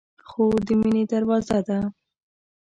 خور 0.27 0.57
د 0.67 0.69
مینې 0.81 1.03
دروازه 1.11 1.59
ده. 1.67 1.79